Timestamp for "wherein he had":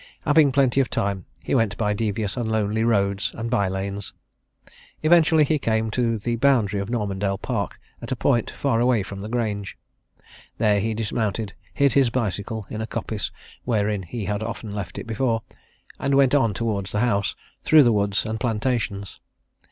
13.63-14.41